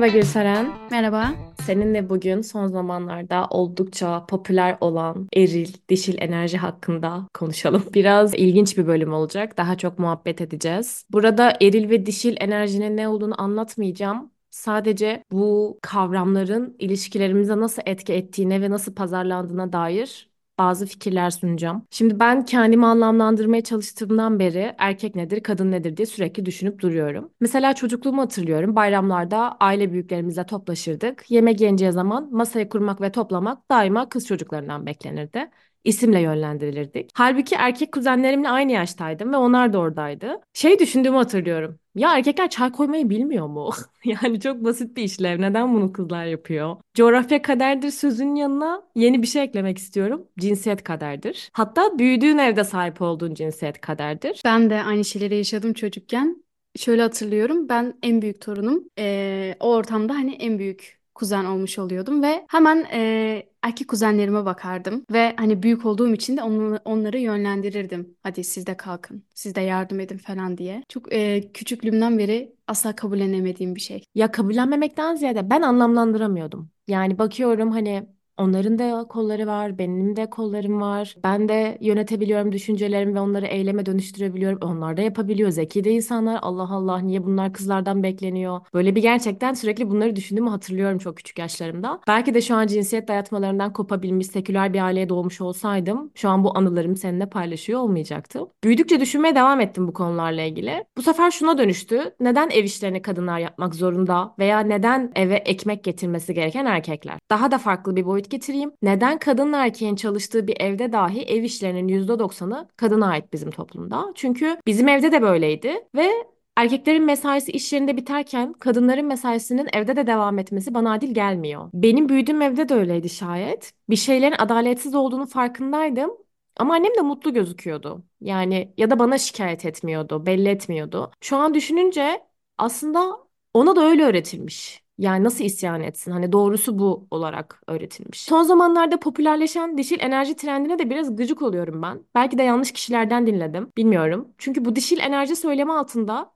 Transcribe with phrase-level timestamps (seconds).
[0.00, 0.72] Merhaba Gülseren.
[0.90, 1.34] Merhaba.
[1.66, 7.84] Seninle bugün son zamanlarda oldukça popüler olan eril, dişil enerji hakkında konuşalım.
[7.94, 9.56] Biraz ilginç bir bölüm olacak.
[9.58, 11.04] Daha çok muhabbet edeceğiz.
[11.12, 14.30] Burada eril ve dişil enerjinin ne olduğunu anlatmayacağım.
[14.50, 20.29] Sadece bu kavramların ilişkilerimize nasıl etki ettiğine ve nasıl pazarlandığına dair
[20.60, 21.86] bazı fikirler sunacağım.
[21.90, 27.30] Şimdi ben kendimi anlamlandırmaya çalıştığımdan beri erkek nedir, kadın nedir diye sürekli düşünüp duruyorum.
[27.40, 28.76] Mesela çocukluğumu hatırlıyorum.
[28.76, 31.30] Bayramlarda aile büyüklerimizle toplaşırdık.
[31.30, 35.50] Yemek yeneceği zaman masayı kurmak ve toplamak daima kız çocuklarından beklenirdi
[35.84, 37.10] isimle yönlendirilirdik.
[37.14, 40.40] Halbuki erkek kuzenlerimle aynı yaştaydım ve onlar da oradaydı.
[40.54, 41.78] Şey düşündüğümü hatırlıyorum.
[41.94, 43.70] Ya erkekler çay koymayı bilmiyor mu?
[44.04, 45.40] Yani çok basit bir işlev.
[45.40, 46.76] Neden bunu kızlar yapıyor?
[46.94, 50.26] Coğrafya kaderdir sözünün yanına yeni bir şey eklemek istiyorum.
[50.38, 51.50] Cinsiyet kaderdir.
[51.52, 54.40] Hatta büyüdüğün evde sahip olduğun cinsiyet kaderdir.
[54.44, 56.44] Ben de aynı şeyleri yaşadım çocukken.
[56.76, 57.68] Şöyle hatırlıyorum.
[57.68, 58.84] Ben en büyük torunum.
[58.98, 65.04] Ee, o ortamda hani en büyük kuzen olmuş oluyordum ve hemen e, erkek kuzenlerime bakardım
[65.12, 68.16] ve hani büyük olduğum için de onları, onları yönlendirirdim.
[68.22, 70.82] Hadi siz de kalkın, siz de yardım edin falan diye.
[70.88, 74.04] Çok e, küçüklüğümden beri asla kabullenemediğim bir şey.
[74.14, 76.70] Ya kabullenmemekten ziyade ben anlamlandıramıyordum.
[76.88, 78.06] Yani bakıyorum hani
[78.38, 81.14] Onların da kolları var, benim de kollarım var.
[81.24, 84.58] Ben de yönetebiliyorum düşüncelerimi ve onları eyleme dönüştürebiliyorum.
[84.62, 85.50] Onlar da yapabiliyor.
[85.50, 86.38] Zeki de insanlar.
[86.42, 88.60] Allah Allah niye bunlar kızlardan bekleniyor?
[88.74, 92.00] Böyle bir gerçekten sürekli bunları düşündüğümü hatırlıyorum çok küçük yaşlarımda.
[92.08, 96.58] Belki de şu an cinsiyet dayatmalarından kopabilmiş seküler bir aileye doğmuş olsaydım şu an bu
[96.58, 98.48] anılarımı seninle paylaşıyor olmayacaktım.
[98.64, 100.84] Büyüdükçe düşünmeye devam ettim bu konularla ilgili.
[100.96, 102.14] Bu sefer şuna dönüştü.
[102.20, 107.18] Neden ev işlerini kadınlar yapmak zorunda veya neden eve ekmek getirmesi gereken erkekler?
[107.30, 108.72] Daha da farklı bir boyut getireyim.
[108.82, 114.12] Neden kadın erkeğin çalıştığı bir evde dahi ev işlerinin %90'ı kadına ait bizim toplumda?
[114.14, 116.10] Çünkü bizim evde de böyleydi ve
[116.56, 121.70] Erkeklerin mesaisi iş yerinde biterken kadınların mesaisinin evde de devam etmesi bana adil gelmiyor.
[121.74, 123.72] Benim büyüdüğüm evde de öyleydi şayet.
[123.90, 126.10] Bir şeylerin adaletsiz olduğunu farkındaydım.
[126.56, 128.04] Ama annem de mutlu gözüküyordu.
[128.20, 131.10] Yani ya da bana şikayet etmiyordu, belli etmiyordu.
[131.20, 132.26] Şu an düşününce
[132.58, 133.16] aslında
[133.54, 134.84] ona da öyle öğretilmiş.
[135.00, 136.12] Yani nasıl isyan etsin?
[136.12, 138.22] Hani doğrusu bu olarak öğretilmiş.
[138.22, 142.04] Son zamanlarda popülerleşen dişil enerji trendine de biraz gıcık oluyorum ben.
[142.14, 143.72] Belki de yanlış kişilerden dinledim.
[143.76, 144.28] Bilmiyorum.
[144.38, 146.32] Çünkü bu dişil enerji söylemi altında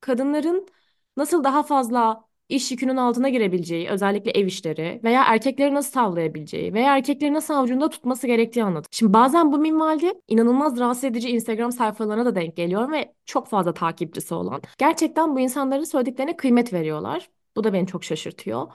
[0.00, 0.68] kadınların
[1.16, 6.96] nasıl daha fazla iş yükünün altına girebileceği, özellikle ev işleri veya erkekleri nasıl tavlayabileceği veya
[6.96, 8.88] erkekleri nasıl avucunda tutması gerektiği anlatıyor.
[8.92, 13.74] Şimdi bazen bu minvalde inanılmaz rahatsız edici Instagram sayfalarına da denk geliyor ve çok fazla
[13.74, 14.62] takipçisi olan.
[14.78, 17.30] Gerçekten bu insanların söylediklerine kıymet veriyorlar.
[17.56, 18.72] Bu da beni çok şaşırtıyor.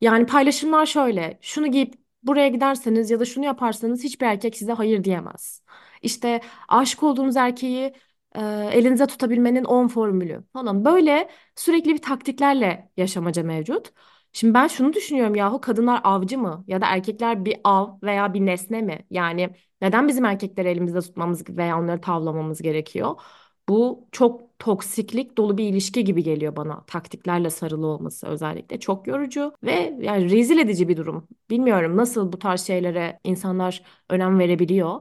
[0.00, 1.38] Yani paylaşımlar şöyle.
[1.42, 5.62] Şunu giyip buraya giderseniz ya da şunu yaparsanız hiçbir erkek size hayır diyemez.
[6.02, 7.94] İşte aşık olduğunuz erkeği
[8.34, 8.40] e,
[8.72, 10.84] elinize tutabilmenin 10 formülü falan.
[10.84, 13.92] Böyle sürekli bir taktiklerle yaşamaca mevcut.
[14.32, 18.46] Şimdi ben şunu düşünüyorum yahu kadınlar avcı mı ya da erkekler bir av veya bir
[18.46, 19.06] nesne mi?
[19.10, 19.50] Yani
[19.80, 23.20] neden bizim erkekleri elimizde tutmamız veya onları tavlamamız gerekiyor?
[23.68, 26.84] Bu çok toksiklik dolu bir ilişki gibi geliyor bana.
[26.86, 31.28] Taktiklerle sarılı olması özellikle çok yorucu ve yani rezil edici bir durum.
[31.50, 35.00] Bilmiyorum nasıl bu tarz şeylere insanlar önem verebiliyor.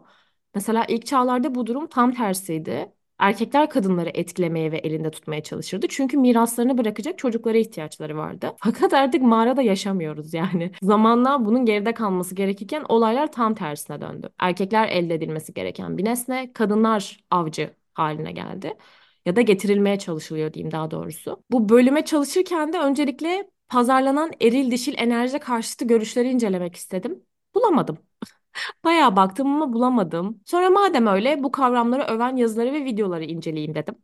[0.56, 2.92] Mesela ilk çağlarda bu durum tam tersiydi.
[3.20, 5.88] Erkekler kadınları etkilemeye ve elinde tutmaya çalışırdı.
[5.90, 8.56] Çünkü miraslarını bırakacak çocuklara ihtiyaçları vardı.
[8.64, 10.72] Fakat artık mağarada yaşamıyoruz yani.
[10.84, 14.30] Zamanla bunun geride kalması gerekirken olaylar tam tersine döndü.
[14.40, 18.78] Erkekler elde edilmesi gereken bir nesne, kadınlar avcı haline geldi.
[19.26, 21.44] Ya da getirilmeye çalışılıyor diyeyim daha doğrusu.
[21.52, 27.24] Bu bölüme çalışırken de öncelikle pazarlanan eril dişil enerji karşıtı görüşleri incelemek istedim.
[27.56, 27.98] Bulamadım.
[28.84, 30.42] Bayağı baktım ama bulamadım.
[30.46, 33.96] Sonra madem öyle bu kavramları öven yazıları ve videoları inceleyeyim dedim.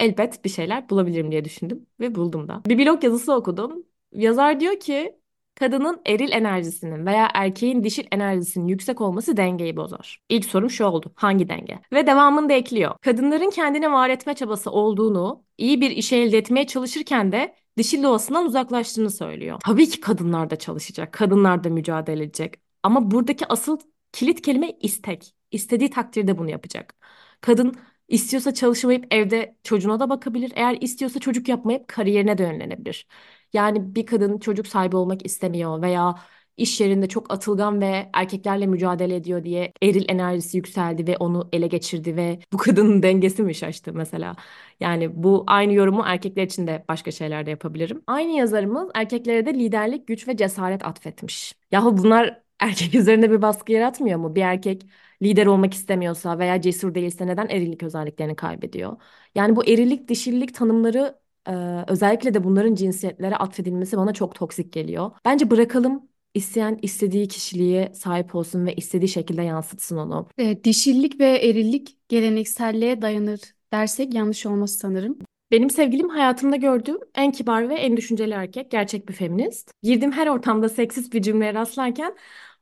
[0.00, 2.62] Elbet bir şeyler bulabilirim diye düşündüm ve buldum da.
[2.66, 3.86] Bir blog yazısı okudum.
[4.12, 5.18] Yazar diyor ki
[5.54, 10.20] kadının eril enerjisinin veya erkeğin dişil enerjisinin yüksek olması dengeyi bozar.
[10.28, 11.12] İlk sorum şu oldu.
[11.14, 11.78] Hangi denge?
[11.92, 12.94] Ve devamını da ekliyor.
[13.00, 18.46] Kadınların kendini var etme çabası olduğunu, iyi bir işe elde etmeye çalışırken de dişil doğasından
[18.46, 19.60] uzaklaştığını söylüyor.
[19.64, 22.54] Tabii ki kadınlar da çalışacak, kadınlar da mücadele edecek.
[22.82, 23.78] Ama buradaki asıl
[24.12, 25.34] kilit kelime istek.
[25.50, 26.94] İstediği takdirde bunu yapacak.
[27.40, 27.76] Kadın
[28.08, 30.52] istiyorsa çalışmayıp evde çocuğuna da bakabilir.
[30.54, 33.06] Eğer istiyorsa çocuk yapmayıp kariyerine de yönlenebilir.
[33.54, 36.14] Yani bir kadın çocuk sahibi olmak istemiyor veya
[36.56, 41.66] iş yerinde çok atılgan ve erkeklerle mücadele ediyor diye eril enerjisi yükseldi ve onu ele
[41.66, 44.36] geçirdi ve bu kadının dengesi mi şaştı mesela?
[44.80, 48.02] Yani bu aynı yorumu erkekler için de başka şeylerde yapabilirim.
[48.06, 51.54] Aynı yazarımız erkeklere de liderlik, güç ve cesaret atfetmiş.
[51.72, 54.34] Yahu bunlar erkek üzerinde bir baskı yaratmıyor mu?
[54.34, 54.82] Bir erkek
[55.22, 58.96] lider olmak istemiyorsa veya cesur değilse neden erillik özelliklerini kaybediyor?
[59.34, 61.18] Yani bu erillik, dişillik tanımları
[61.48, 65.10] Ee, özellikle de bunların cinsiyetlere atfedilmesi bana çok toksik geliyor.
[65.24, 70.28] Bence bırakalım isteyen istediği kişiliğe sahip olsun ve istediği şekilde yansıtsın onu.
[70.38, 73.40] E, dişillik ve erillik gelenekselliğe dayanır
[73.72, 75.18] dersek yanlış olmaz sanırım.
[75.50, 79.70] Benim sevgilim hayatımda gördüğüm en kibar ve en düşünceli erkek, gerçek bir feminist.
[79.82, 82.16] Girdiğim her ortamda seksist bir cümleye rastlarken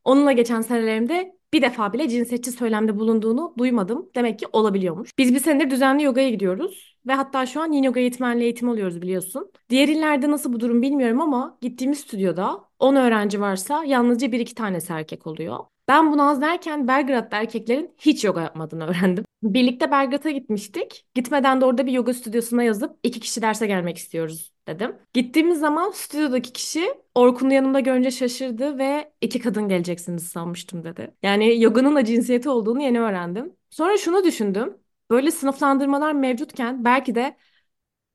[0.05, 4.11] onunla geçen senelerimde bir defa bile cinsiyetçi söylemde bulunduğunu duymadım.
[4.15, 5.11] Demek ki olabiliyormuş.
[5.19, 9.03] Biz bir senedir düzenli yogaya gidiyoruz ve hatta şu an yin yoga eğitmenliği eğitim alıyoruz
[9.03, 9.53] biliyorsun.
[9.71, 14.55] Diğer illerde nasıl bu durum bilmiyorum ama gittiğimiz stüdyoda 10 öğrenci varsa yalnızca bir iki
[14.55, 15.59] tanesi erkek oluyor.
[15.89, 19.25] Ben bunu az derken Belgrad'da erkeklerin hiç yoga yapmadığını öğrendim.
[19.43, 21.05] Birlikte Belgrad'a gitmiştik.
[21.15, 24.97] Gitmeden de orada bir yoga stüdyosuna yazıp iki kişi derse gelmek istiyoruz dedim.
[25.15, 31.15] Gittiğimiz zaman stüdyodaki kişi Orkun'u yanımda görünce şaşırdı ve iki kadın geleceksiniz sanmıştım dedi.
[31.23, 33.53] Yani yoganın da cinsiyeti olduğunu yeni öğrendim.
[33.71, 34.77] Sonra şunu düşündüm.
[35.11, 37.37] Böyle sınıflandırmalar mevcutken belki de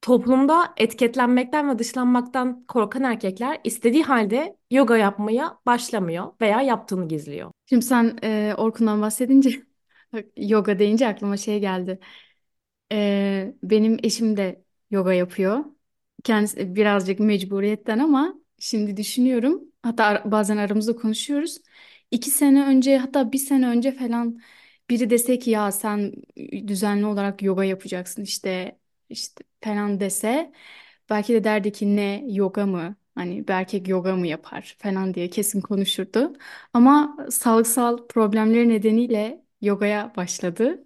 [0.01, 7.51] toplumda etiketlenmekten ve dışlanmaktan korkan erkekler istediği halde yoga yapmaya başlamıyor veya yaptığını gizliyor.
[7.69, 9.63] Şimdi sen e, Orkun'dan bahsedince
[10.38, 12.00] yoga deyince aklıma şey geldi.
[12.92, 15.66] E, benim eşim de yoga yapıyor.
[16.24, 19.62] Kendisi birazcık mecburiyetten ama şimdi düşünüyorum.
[19.83, 21.57] Hatta bazen aramızda konuşuyoruz.
[22.12, 24.40] İki sene önce hatta bir sene önce falan
[24.89, 26.13] biri dese ki ya sen
[26.68, 28.80] düzenli olarak yoga yapacaksın işte
[29.10, 30.51] işte falan dese
[31.10, 32.95] belki de derdi ki ne yoga mı?
[33.16, 36.34] Hani bir erkek yoga mı yapar falan diye kesin konuşurdu.
[36.74, 40.84] Ama sağlıksal problemleri nedeniyle yogaya başladı.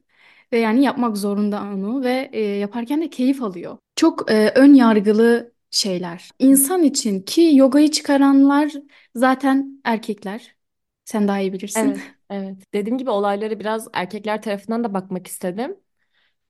[0.52, 3.78] Ve yani yapmak zorunda onu ve e, yaparken de keyif alıyor.
[3.96, 6.30] Çok e, ön yargılı şeyler.
[6.40, 8.72] İnsan için ki yogayı çıkaranlar
[9.16, 10.56] zaten erkekler.
[11.06, 11.94] Sen daha iyi bilirsin.
[11.94, 12.74] Evet, evet.
[12.74, 15.78] Dediğim gibi olaylara biraz erkekler tarafından da bakmak istedim.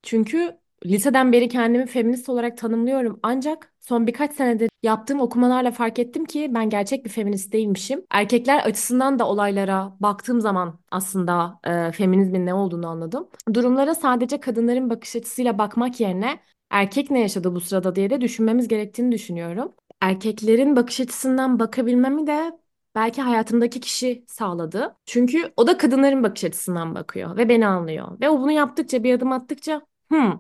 [0.04, 3.20] Çünkü liseden beri kendimi feminist olarak tanımlıyorum.
[3.24, 8.06] Ancak son birkaç senedir yaptığım okumalarla fark ettim ki ben gerçek bir feminist değilmişim.
[8.12, 13.30] Erkekler açısından da olaylara baktığım zaman aslında e, feminizmin ne olduğunu anladım.
[13.54, 16.40] Durumlara sadece kadınların bakış açısıyla bakmak yerine
[16.70, 19.74] erkek ne yaşadı bu sırada diye de düşünmemiz gerektiğini düşünüyorum.
[20.02, 22.60] Erkeklerin bakış açısından bakabilmemi de
[22.96, 24.96] belki hayatımdaki kişi sağladı.
[25.06, 28.20] Çünkü o da kadınların bakış açısından bakıyor ve beni anlıyor.
[28.22, 30.40] Ve o bunu yaptıkça bir adım attıkça Hmm.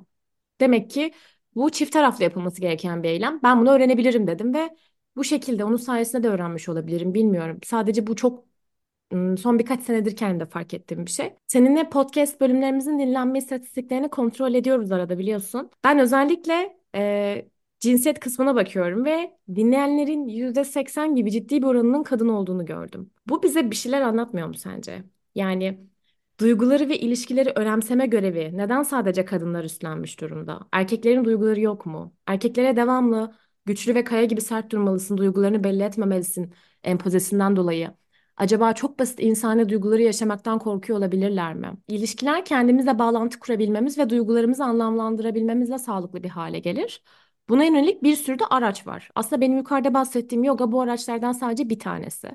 [0.61, 1.13] Demek ki
[1.55, 3.39] bu çift taraflı yapılması gereken bir eylem.
[3.43, 4.69] Ben bunu öğrenebilirim dedim ve
[5.15, 7.13] bu şekilde onun sayesinde de öğrenmiş olabilirim.
[7.13, 7.59] Bilmiyorum.
[7.63, 8.45] Sadece bu çok
[9.37, 11.33] son birkaç senedir kendimde fark ettiğim bir şey.
[11.47, 15.69] Seninle podcast bölümlerimizin dinlenme istatistiklerini kontrol ediyoruz arada biliyorsun.
[15.83, 17.45] Ben özellikle e,
[17.81, 23.11] cinsiyet kısmına bakıyorum ve dinleyenlerin %80 gibi ciddi bir oranının kadın olduğunu gördüm.
[23.27, 25.03] Bu bize bir şeyler anlatmıyor mu sence?
[25.35, 25.87] Yani
[26.39, 30.59] Duyguları ve ilişkileri önemseme görevi neden sadece kadınlar üstlenmiş durumda?
[30.71, 32.15] Erkeklerin duyguları yok mu?
[32.27, 33.35] Erkeklere devamlı
[33.65, 37.91] güçlü ve kaya gibi sert durmalısın, duygularını belli etmemelisin empozisinden dolayı.
[38.37, 41.73] Acaba çok basit insani duyguları yaşamaktan korkuyor olabilirler mi?
[41.87, 47.03] İlişkiler kendimizle bağlantı kurabilmemiz ve duygularımızı anlamlandırabilmemizle sağlıklı bir hale gelir.
[47.51, 49.09] Buna yönelik bir sürü de araç var.
[49.15, 52.29] Aslında benim yukarıda bahsettiğim yoga bu araçlardan sadece bir tanesi.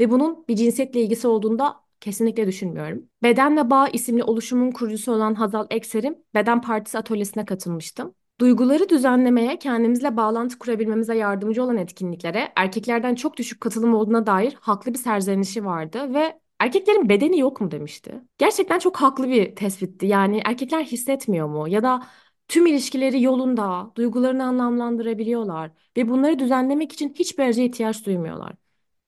[0.00, 3.08] Ve bunun bir cinsiyetle ilgisi olduğunda Kesinlikle düşünmüyorum.
[3.22, 8.14] Beden ve Bağ isimli oluşumun kurucusu olan Hazal Ekser'in Beden Partisi atölyesine katılmıştım.
[8.40, 14.94] Duyguları düzenlemeye, kendimizle bağlantı kurabilmemize yardımcı olan etkinliklere erkeklerden çok düşük katılım olduğuna dair haklı
[14.94, 18.20] bir serzenişi vardı ve erkeklerin bedeni yok mu demişti.
[18.38, 20.06] Gerçekten çok haklı bir tespitti.
[20.06, 22.02] Yani erkekler hissetmiyor mu ya da
[22.48, 28.52] tüm ilişkileri yolunda, duygularını anlamlandırabiliyorlar ve bunları düzenlemek için hiçbir araca ihtiyaç duymuyorlar.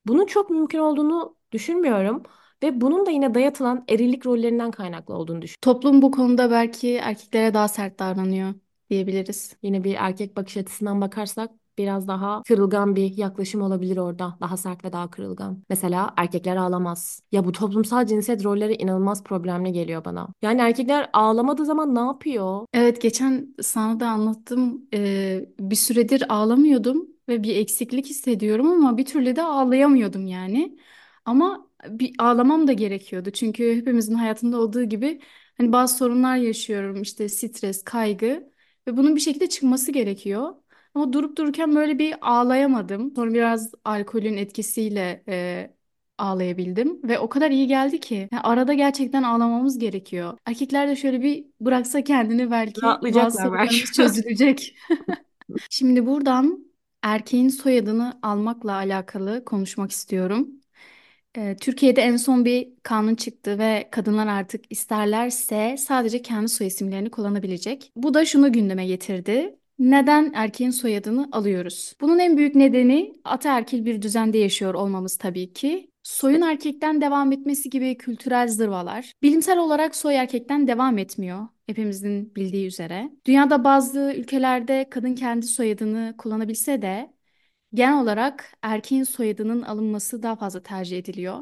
[0.06, 2.22] Bunun çok mümkün olduğunu düşünmüyorum.
[2.62, 5.60] Ve bunun da yine dayatılan erillik rollerinden kaynaklı olduğunu düşünüyorum.
[5.60, 8.54] Toplum bu konuda belki erkeklere daha sert davranıyor
[8.90, 9.56] diyebiliriz.
[9.62, 11.50] Yine bir erkek bakış açısından bakarsak
[11.82, 14.36] biraz daha kırılgan bir yaklaşım olabilir orada.
[14.40, 15.62] Daha sert ve daha kırılgan.
[15.68, 17.22] Mesela erkekler ağlamaz.
[17.32, 20.28] Ya bu toplumsal cinsiyet rolleri inanılmaz problemli geliyor bana.
[20.42, 22.66] Yani erkekler ağlamadığı zaman ne yapıyor?
[22.72, 24.86] Evet geçen sana da anlattım.
[24.94, 30.78] Ee, bir süredir ağlamıyordum ve bir eksiklik hissediyorum ama bir türlü de ağlayamıyordum yani.
[31.24, 33.30] Ama bir ağlamam da gerekiyordu.
[33.30, 35.20] Çünkü hepimizin hayatında olduğu gibi
[35.56, 37.02] hani bazı sorunlar yaşıyorum.
[37.02, 38.50] işte stres, kaygı
[38.88, 40.54] ve bunun bir şekilde çıkması gerekiyor.
[40.94, 43.14] Ama durup dururken böyle bir ağlayamadım.
[43.16, 45.70] Sonra biraz alkolün etkisiyle e,
[46.18, 48.28] ağlayabildim ve o kadar iyi geldi ki.
[48.32, 50.38] Yani arada gerçekten ağlamamız gerekiyor.
[50.46, 53.82] Erkekler de şöyle bir bıraksa kendini belki bazı Rahatlayacaklar belki.
[53.82, 54.76] sorunlarımız çözülecek.
[55.70, 56.64] Şimdi buradan
[57.02, 60.48] erkeğin soyadını almakla alakalı konuşmak istiyorum.
[61.38, 67.10] Ee, Türkiye'de en son bir kanun çıktı ve kadınlar artık isterlerse sadece kendi soy isimlerini
[67.10, 67.92] kullanabilecek.
[67.96, 69.59] Bu da şunu gündeme getirdi.
[69.80, 71.94] Neden erkeğin soyadını alıyoruz?
[72.00, 75.90] Bunun en büyük nedeni ataerkil bir düzende yaşıyor olmamız tabii ki.
[76.02, 79.12] Soyun erkekten devam etmesi gibi kültürel zırvalar.
[79.22, 81.48] Bilimsel olarak soy erkekten devam etmiyor.
[81.66, 83.10] Hepimizin bildiği üzere.
[83.26, 87.12] Dünyada bazı ülkelerde kadın kendi soyadını kullanabilse de
[87.74, 91.38] genel olarak erkeğin soyadının alınması daha fazla tercih ediliyor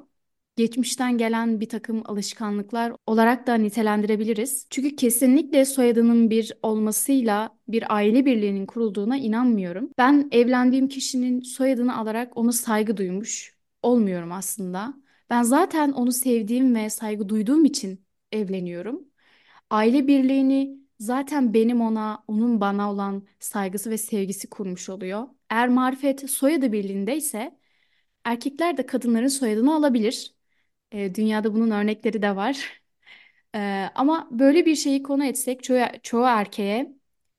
[0.59, 4.67] geçmişten gelen bir takım alışkanlıklar olarak da nitelendirebiliriz.
[4.71, 9.91] Çünkü kesinlikle soyadının bir olmasıyla bir aile birliğinin kurulduğuna inanmıyorum.
[9.99, 14.95] Ben evlendiğim kişinin soyadını alarak ona saygı duymuş olmuyorum aslında.
[15.31, 19.05] Ben zaten onu sevdiğim ve saygı duyduğum için evleniyorum.
[19.71, 25.29] Aile birliğini zaten benim ona, onun bana olan saygısı ve sevgisi kurmuş oluyor.
[25.51, 27.59] Eğer marifet soyadı birliğindeyse
[28.25, 30.38] erkekler de kadınların soyadını alabilir.
[30.93, 32.83] E, dünyada bunun örnekleri de var.
[33.55, 36.93] E, ama böyle bir şeyi konu etsek çoğu, çoğu erkeğe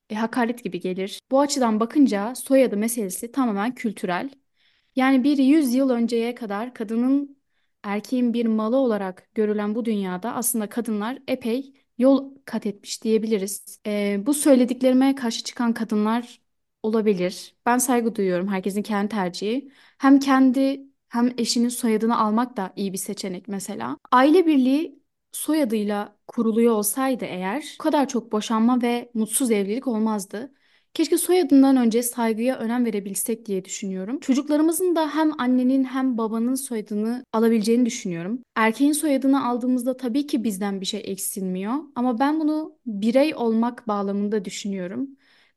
[0.09, 1.19] e, hakaret gibi gelir.
[1.31, 4.29] Bu açıdan bakınca soyadı meselesi tamamen kültürel.
[4.95, 7.37] Yani bir yüzyıl önceye kadar kadının
[7.83, 13.79] erkeğin bir malı olarak görülen bu dünyada aslında kadınlar epey yol kat etmiş diyebiliriz.
[13.87, 16.41] E, bu söylediklerime karşı çıkan kadınlar
[16.83, 17.55] olabilir.
[17.65, 18.47] Ben saygı duyuyorum.
[18.47, 19.71] Herkesin kendi tercihi.
[19.97, 23.97] Hem kendi hem eşinin soyadını almak da iyi bir seçenek mesela.
[24.11, 24.99] Aile birliği
[25.31, 30.53] soyadıyla kuruluyor olsaydı eğer bu kadar çok boşanma ve mutsuz evlilik olmazdı.
[30.93, 34.19] Keşke soyadından önce saygıya önem verebilsek diye düşünüyorum.
[34.19, 38.39] Çocuklarımızın da hem annenin hem babanın soyadını alabileceğini düşünüyorum.
[38.55, 44.45] Erkeğin soyadını aldığımızda tabii ki bizden bir şey eksilmiyor ama ben bunu birey olmak bağlamında
[44.45, 45.09] düşünüyorum.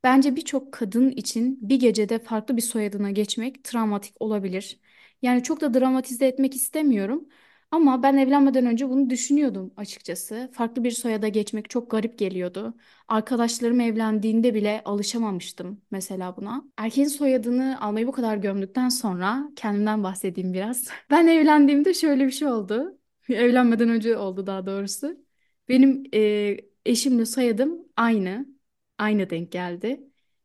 [0.04, 4.80] Bence birçok kadın için bir gecede farklı bir soyadına geçmek travmatik olabilir.
[5.23, 7.29] Yani çok da dramatize etmek istemiyorum.
[7.71, 10.50] Ama ben evlenmeden önce bunu düşünüyordum açıkçası.
[10.55, 12.75] Farklı bir soyada geçmek çok garip geliyordu.
[13.09, 16.64] Arkadaşlarım evlendiğinde bile alışamamıştım mesela buna.
[16.76, 20.88] Erkeğin soyadını almayı bu kadar gömdükten sonra kendimden bahsedeyim biraz.
[21.11, 22.99] Ben evlendiğimde şöyle bir şey oldu.
[23.29, 25.17] Evlenmeden önce oldu daha doğrusu.
[25.69, 28.47] Benim e, eşimle soyadım aynı.
[28.99, 30.00] Aynı denk geldi.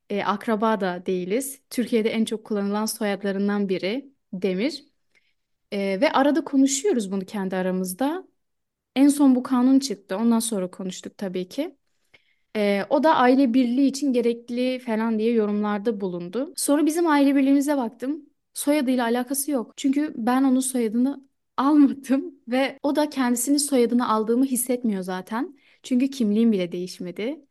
[0.09, 1.61] E, akraba da değiliz.
[1.69, 4.85] Türkiye'de en çok kullanılan soyadlarından biri Demir.
[5.73, 8.27] E, ve arada konuşuyoruz bunu kendi aramızda.
[8.95, 10.17] En son bu kanun çıktı.
[10.17, 11.77] Ondan sonra konuştuk tabii ki.
[12.55, 16.53] Ee, o da aile birliği için gerekli falan diye yorumlarda bulundu.
[16.57, 18.25] Sonra bizim aile birliğimize baktım.
[18.53, 19.73] Soyadıyla alakası yok.
[19.77, 25.57] Çünkü ben onun soyadını almadım ve o da kendisinin soyadını aldığımı hissetmiyor zaten.
[25.83, 27.45] Çünkü kimliğim bile değişmedi.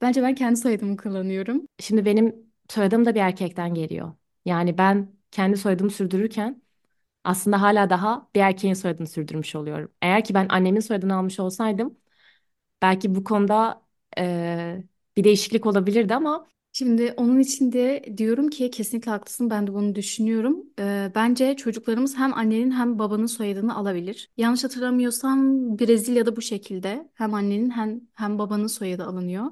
[0.00, 1.66] Bence ben kendi soyadımı kullanıyorum.
[1.80, 2.36] Şimdi benim
[2.70, 4.12] soyadım da bir erkekten geliyor.
[4.44, 6.62] Yani ben kendi soyadımı sürdürürken
[7.24, 9.92] aslında hala daha bir erkeğin soyadını sürdürmüş oluyorum.
[10.02, 11.98] Eğer ki ben annemin soyadını almış olsaydım
[12.82, 13.82] belki bu konuda
[14.18, 14.84] eee,
[15.16, 19.50] bir değişiklik olabilirdi ama Şimdi onun için de diyorum ki kesinlikle haklısın.
[19.50, 20.64] Ben de bunu düşünüyorum.
[20.78, 24.30] Ee, bence çocuklarımız hem annenin hem babanın soyadını alabilir.
[24.36, 25.38] Yanlış hatırlamıyorsam
[25.78, 29.44] Brezilya'da bu şekilde hem annenin hem hem babanın soyadı alınıyor.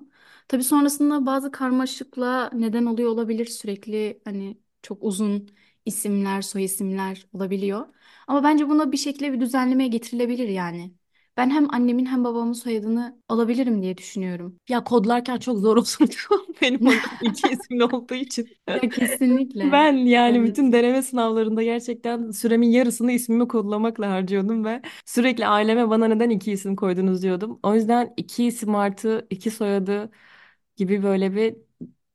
[0.49, 3.47] Tabii sonrasında bazı karmaşıklığa neden oluyor olabilir.
[3.47, 5.49] Sürekli hani çok uzun
[5.87, 7.87] isimler, soy isimler olabiliyor.
[8.27, 10.95] Ama bence buna bir şekilde bir düzenlemeye getirilebilir yani.
[11.37, 14.61] Ben hem annemin hem babamın soyadını alabilirim diye düşünüyorum.
[14.69, 16.15] ya kodlarken çok zor olurdu
[16.63, 18.49] benim hocam iki isimli olduğu için.
[18.75, 19.65] Ya kesinlikle.
[19.65, 20.73] Ben yani bütün Evet.
[20.73, 26.77] deneme sınavlarında gerçekten süremin yarısını ismimi kodlamakla harcıyordum ve sürekli aileme bana neden iki isim
[26.77, 27.61] koydunuz diyordum.
[27.63, 30.11] O yüzden iki isim artı iki soyadı
[30.77, 31.57] gibi böyle bir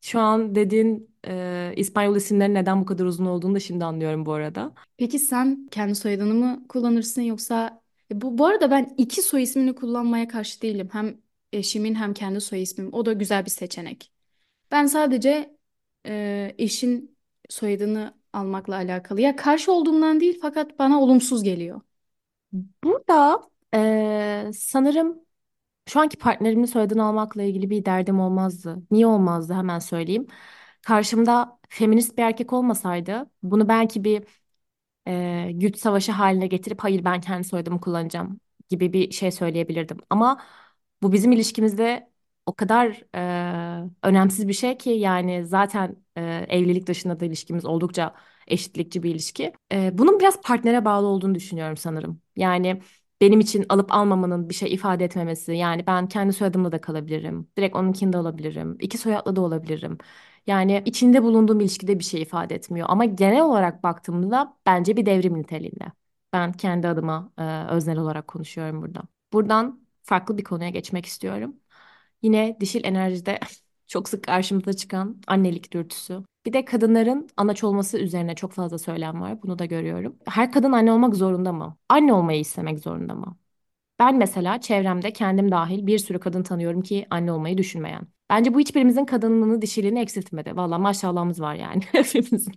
[0.06, 4.34] şu an dediğin e, İspanyol isimlerin neden bu kadar uzun olduğunu da şimdi anlıyorum bu
[4.34, 4.72] arada.
[4.98, 7.82] Peki sen kendi soyadını mı kullanırsın yoksa
[8.12, 10.90] E, bu bu arada ben iki soy ismini kullanmaya karşı değilim.
[10.92, 11.18] Hem
[11.54, 12.94] eşimin hem kendi soy ismim.
[12.94, 14.12] O da güzel bir seçenek.
[14.72, 15.58] Ben sadece
[16.08, 17.18] e, eşin
[17.50, 19.22] soyadını almakla alakalı.
[19.22, 21.82] Ya karşı olduğumdan değil fakat bana olumsuz geliyor.
[22.84, 23.42] Burada
[23.74, 25.25] e, sanırım
[25.88, 28.78] Şu anki partnerimin soyadını almakla ilgili bir derdim olmazdı.
[28.92, 30.28] Niye olmazdı hemen söyleyeyim.
[30.82, 34.24] Karşımda feminist bir erkek olmasaydı bunu belki bir
[35.08, 38.40] e, güç savaşı haline getirip hayır ben kendi soyadımı kullanacağım
[38.70, 39.98] gibi bir şey söyleyebilirdim.
[40.10, 40.42] Ama
[41.04, 42.10] bu bizim ilişkimizde
[42.46, 48.16] o kadar e, önemsiz bir şey ki yani zaten e, evlilik dışında da ilişkimiz oldukça
[48.48, 49.54] eşitlikçi bir ilişki.
[49.72, 52.22] E, bunun biraz partnere bağlı olduğunu düşünüyorum sanırım.
[52.36, 52.82] Yani
[53.22, 55.54] benim için alıp almamanın bir şey ifade etmemesi.
[55.54, 57.48] Yani ben kendi soyadımla da kalabilirim.
[57.58, 58.78] Direkt onunkini de alabilirim.
[58.82, 59.98] İki soyadlı da olabilirim.
[60.48, 62.88] Yani içinde bulunduğum ilişkide bir şey ifade etmiyor.
[62.90, 65.86] Ama genel olarak baktığımda bence bir devrim niteliğinde.
[66.34, 69.02] Ben kendi adıma e, öznel olarak konuşuyorum burada.
[69.34, 71.56] Buradan farklı bir konuya geçmek istiyorum.
[72.22, 73.40] Yine dişil enerjide
[73.88, 76.24] Çok sık karşımıza çıkan annelik dürtüsü.
[76.46, 79.42] Bir de kadınların anaç olması üzerine çok fazla söylem var.
[79.44, 80.20] Bunu da görüyorum.
[80.28, 81.78] Her kadın anne olmak zorunda mı?
[81.90, 83.38] Anne olmayı istemek zorunda mı?
[84.00, 88.08] Ben mesela çevremde kendim dahil bir sürü kadın tanıyorum ki anne olmayı düşünmeyen.
[88.30, 90.56] Bence bu hiçbirimizin kadınlığını, dişiliğini eksiltmedi.
[90.58, 91.82] Valla maşallahımız var yani.
[91.92, 92.54] Hepimizin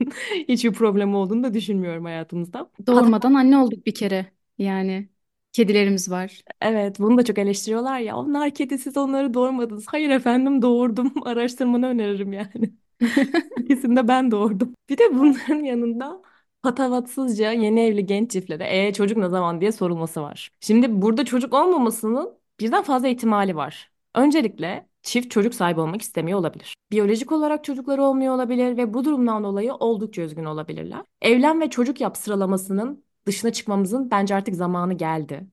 [0.49, 2.71] hiçbir problemi olduğunu da düşünmüyorum hayatımızda.
[2.87, 4.33] Doğurmadan anne olduk bir kere.
[4.59, 5.09] Yani
[5.52, 6.42] kedilerimiz var.
[6.61, 8.16] evet, bunu da çok eleştiriyorlar ya.
[8.16, 9.87] Onlar kedisiz onları doğurmadınız.
[9.88, 11.12] Hayır efendim doğurdum.
[11.26, 12.73] Araştırmanı öneririm yani.
[13.59, 14.75] İkisini de ben doğurdum.
[14.88, 16.23] Bir de bunların yanında
[16.62, 20.50] patavatsızca yeni evli genç çiftlere e çocuk ne zaman diye sorulması var.
[20.61, 23.90] Şimdi burada çocuk olmamasının birden fazla ihtimali var.
[24.14, 26.75] Öncelikle çift çocuk sahibi olmak istemiyor olabilir.
[26.90, 31.00] Biyolojik olarak çocukları olmuyor olabilir ve bu durumdan dolayı oldukça üzgün olabilirler.
[31.23, 35.47] Evlen ve çocuk yap sıralamasının dışına çıkmamızın bence artık zamanı geldi.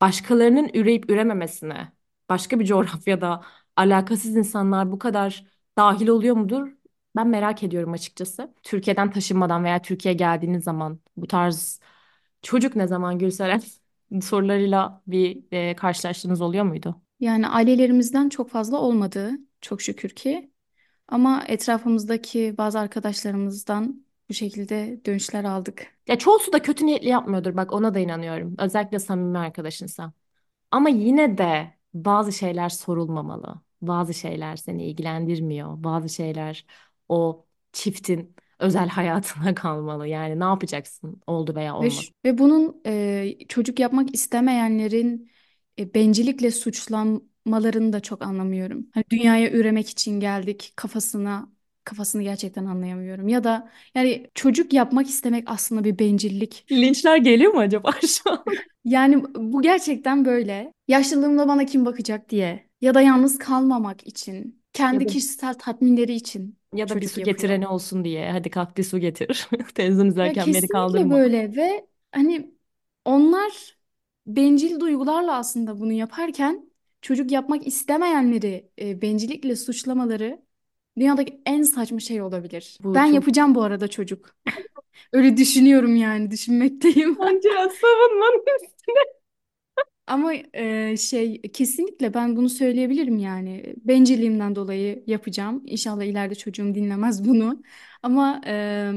[0.00, 1.92] Başkalarının üreyip ürememesine,
[2.28, 3.42] başka bir coğrafyada
[3.76, 5.44] alakasız insanlar bu kadar
[5.78, 6.75] dahil oluyor mudur?
[7.16, 8.54] Ben merak ediyorum açıkçası.
[8.62, 11.80] Türkiye'den taşınmadan veya Türkiye'ye geldiğiniz zaman bu tarz
[12.42, 13.62] çocuk ne zaman Gülseren
[14.22, 17.00] sorularıyla bir e, karşılaştığınız oluyor muydu?
[17.20, 19.30] Yani ailelerimizden çok fazla olmadı
[19.60, 20.50] çok şükür ki.
[21.08, 25.86] Ama etrafımızdaki bazı arkadaşlarımızdan bu şekilde dönüşler aldık.
[26.08, 28.54] Ya çoğusu da kötü niyetli yapmıyordur bak ona da inanıyorum.
[28.58, 30.12] Özellikle samimi arkadaşınsa.
[30.70, 33.54] Ama yine de bazı şeyler sorulmamalı.
[33.82, 35.84] Bazı şeyler seni ilgilendirmiyor.
[35.84, 36.66] Bazı şeyler
[37.08, 40.06] o çiftin özel hayatına kalmalı.
[40.08, 41.90] Yani ne yapacaksın oldu veya Ve, olmadı.
[41.90, 45.30] ş- ve bunun e, çocuk yapmak istemeyenlerin
[45.78, 48.86] e, bencillikle suçlanmalarını da çok anlamıyorum.
[48.94, 51.52] Hani dünyaya üremek için geldik kafasına
[51.84, 53.28] kafasını gerçekten anlayamıyorum.
[53.28, 56.66] Ya da yani çocuk yapmak istemek aslında bir bencillik.
[56.72, 58.44] Linçler geliyor mu acaba şu an?
[58.84, 60.72] Yani bu gerçekten böyle.
[60.88, 66.14] Yaşlılığımda bana kim bakacak diye ya da yalnız kalmamak için, Ya kendi da kişisel tatminleri
[66.14, 67.22] için ya da bir çocuk su yapıyor.
[67.22, 68.30] getireni olsun diye.
[68.32, 69.48] Hadi kalk bir su getir.
[69.74, 71.10] Televizyon Ya izlerken beni kesinlikle kaldırma.
[71.10, 72.54] böyle ve hani
[73.04, 73.76] onlar
[74.26, 76.70] bencil duygularla aslında bunu yaparken
[77.02, 80.42] çocuk yapmak istemeyenleri e, bencillikle suçlamaları
[80.98, 82.78] dünyadaki en saçma şey olabilir.
[82.80, 84.36] Bu Ben çok yapacağım bu arada çocuk.
[85.12, 87.18] Öyle düşünüyorum yani düşünmekteyim.
[87.18, 87.48] Bence
[87.80, 88.44] savunmanın
[90.06, 93.74] Ama e, şey kesinlikle ben bunu söyleyebilirim yani.
[93.84, 95.62] Bencilliğimden dolayı yapacağım.
[95.66, 97.62] İnşallah ileride çocuğum dinlemez bunu.
[98.02, 98.92] Ama e,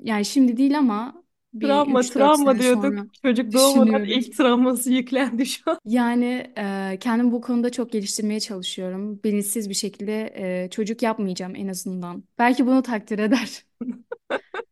[0.00, 1.22] yani şimdi değil ama
[1.54, 3.02] bir travma üç dört travma sene diyorduk.
[3.02, 4.04] sonra Çocuk doğmadan düşünüyorum.
[4.04, 5.78] ilk travması yüklendi şu an.
[5.84, 6.52] Yani
[6.92, 9.22] e, kendimi bu konuda çok geliştirmeye çalışıyorum.
[9.24, 10.32] Bilinçsiz bir şekilde
[10.64, 12.24] e, çocuk yapmayacağım en azından.
[12.38, 13.64] Belki bunu takdir eder.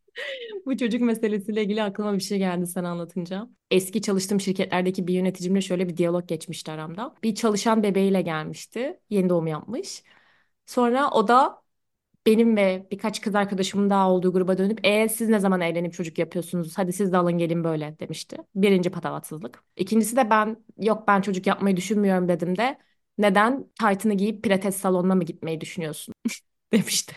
[0.67, 3.49] Bu çocuk meselesiyle ilgili aklıma bir şey geldi sen anlatınca.
[3.71, 7.15] Eski çalıştığım şirketlerdeki bir yöneticimle şöyle bir diyalog geçmişti aramda.
[7.23, 9.01] Bir çalışan bebeğiyle gelmişti.
[9.11, 10.03] Yeni doğum yapmış.
[10.67, 11.63] Sonra o da
[12.27, 16.19] benim ve birkaç kız arkadaşımın daha olduğu gruba dönüp e siz ne zaman evlenip çocuk
[16.19, 16.79] yapıyorsunuz?
[16.79, 18.37] Hadi siz de alın gelin böyle demişti.
[18.55, 19.65] Birinci patavatsızlık.
[19.77, 22.79] İkincisi de ben yok ben çocuk yapmayı düşünmüyorum dedim de
[23.19, 26.15] neden taytını giyip pilates salonuna mı gitmeyi düşünüyorsun
[26.73, 27.15] demişti.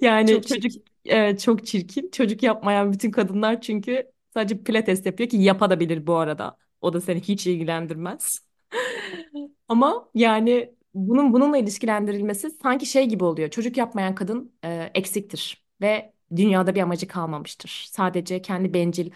[0.00, 0.84] Yani Çok çocuk çirkin.
[1.08, 2.10] Evet, çok çirkin.
[2.10, 6.56] Çocuk yapmayan bütün kadınlar çünkü sadece pilates yapıyor ki yapabilir bu arada.
[6.80, 8.46] O da seni hiç ilgilendirmez.
[9.68, 13.50] Ama yani bunun bununla ilişkilendirilmesi sanki şey gibi oluyor.
[13.50, 17.86] Çocuk yapmayan kadın e, eksiktir ve dünyada bir amacı kalmamıştır.
[17.92, 19.10] Sadece kendi bencil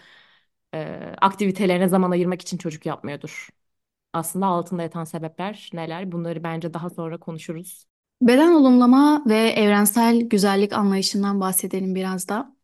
[0.74, 0.78] e,
[1.22, 3.48] aktivitelerine zaman ayırmak için çocuk yapmıyordur.
[4.12, 6.12] Aslında altında yatan sebepler neler?
[6.12, 7.86] Bunları bence daha sonra konuşuruz.
[8.20, 12.56] Beden olumlama ve evrensel güzellik anlayışından bahsedelim biraz da.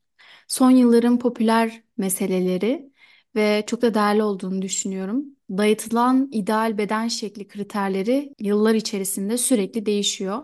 [0.48, 2.92] Son yılların popüler meseleleri
[3.36, 5.24] ve çok da değerli olduğunu düşünüyorum.
[5.50, 10.42] Dayatılan ideal beden şekli kriterleri yıllar içerisinde sürekli değişiyor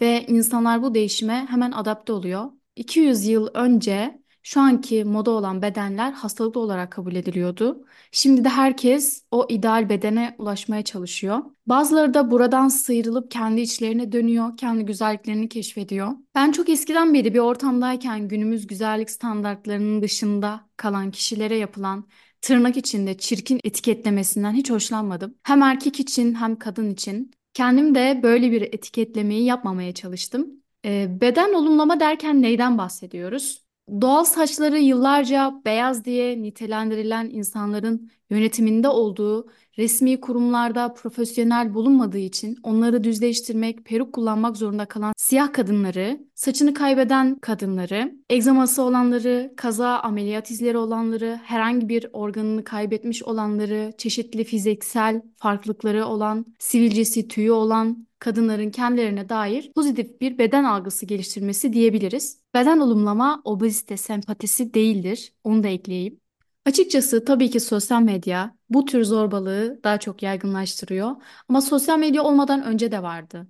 [0.00, 2.50] ve insanlar bu değişime hemen adapte oluyor.
[2.76, 7.84] 200 yıl önce şu anki moda olan bedenler hastalıklı olarak kabul ediliyordu.
[8.12, 11.38] Şimdi de herkes o ideal bedene ulaşmaya çalışıyor.
[11.66, 16.12] Bazıları da buradan sıyrılıp kendi içlerine dönüyor, kendi güzelliklerini keşfediyor.
[16.34, 22.04] Ben çok eskiden beri bir ortamdayken günümüz güzellik standartlarının dışında kalan kişilere yapılan
[22.40, 25.34] tırnak içinde çirkin etiketlemesinden hiç hoşlanmadım.
[25.42, 27.30] Hem erkek için hem kadın için.
[27.54, 30.50] Kendim de böyle bir etiketlemeyi yapmamaya çalıştım.
[30.84, 33.65] Beden olumlama derken neyden bahsediyoruz?
[34.00, 43.04] Doğal saçları yıllarca beyaz diye nitelendirilen insanların yönetiminde olduğu resmi kurumlarda profesyonel bulunmadığı için onları
[43.04, 50.78] düzleştirmek, peruk kullanmak zorunda kalan siyah kadınları, saçını kaybeden kadınları, egzaması olanları, kaza ameliyat izleri
[50.78, 59.28] olanları, herhangi bir organını kaybetmiş olanları, çeşitli fiziksel farklılıkları olan, sivilcesi, tüyü olan kadınların kendilerine
[59.28, 62.38] dair pozitif bir beden algısı geliştirmesi diyebiliriz.
[62.54, 65.32] Beden olumlama obezite sempatisi değildir.
[65.44, 66.20] Onu da ekleyeyim.
[66.64, 71.10] Açıkçası tabii ki sosyal medya bu tür zorbalığı daha çok yaygınlaştırıyor.
[71.48, 73.48] Ama sosyal medya olmadan önce de vardı.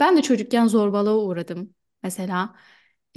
[0.00, 1.74] Ben de çocukken zorbalığa uğradım.
[2.02, 2.54] Mesela